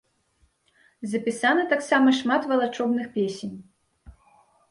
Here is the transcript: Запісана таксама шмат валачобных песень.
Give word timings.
Запісана 1.11 1.65
таксама 1.75 2.15
шмат 2.19 2.41
валачобных 2.51 3.05
песень. 3.17 3.55